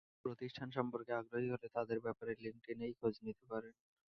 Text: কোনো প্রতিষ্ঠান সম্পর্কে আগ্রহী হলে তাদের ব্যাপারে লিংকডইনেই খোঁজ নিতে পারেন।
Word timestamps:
কোনো 0.03 0.25
প্রতিষ্ঠান 0.25 0.67
সম্পর্কে 0.77 1.11
আগ্রহী 1.15 1.47
হলে 1.53 1.67
তাদের 1.75 1.97
ব্যাপারে 2.05 2.31
লিংকডইনেই 2.43 2.97
খোঁজ 2.99 3.15
নিতে 3.25 3.45
পারেন। 3.51 3.73